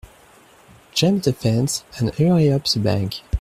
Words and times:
Jump 0.95 1.21
the 1.25 1.31
fence 1.31 1.83
and 1.99 2.11
hurry 2.15 2.49
up 2.51 2.65
the 2.65 2.79
bank. 2.79 3.21